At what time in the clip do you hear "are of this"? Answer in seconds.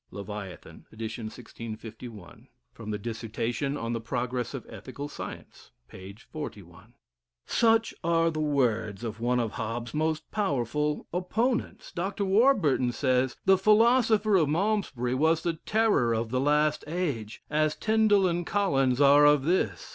18.99-19.89